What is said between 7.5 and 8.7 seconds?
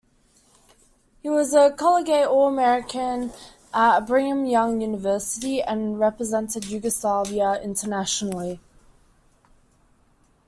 internationally.